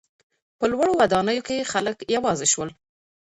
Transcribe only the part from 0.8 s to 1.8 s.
ودانیو کې